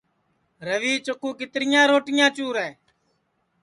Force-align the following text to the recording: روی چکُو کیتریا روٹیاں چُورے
روی 0.67 0.93
چکُو 1.05 1.29
کیتریا 1.39 1.81
روٹیاں 1.89 2.29
چُورے 2.35 2.67